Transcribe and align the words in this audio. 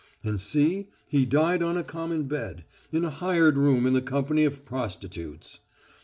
And 0.23 0.41
see 0.41 0.87
he 1.07 1.27
died 1.27 1.61
on 1.61 1.77
a 1.77 1.83
common 1.83 2.23
bed, 2.23 2.65
in 2.91 3.05
a 3.05 3.11
hired 3.11 3.55
room 3.55 3.85
in 3.85 3.93
the 3.93 4.01
company 4.01 4.45
of 4.45 4.65
prostitutes. 4.65 5.59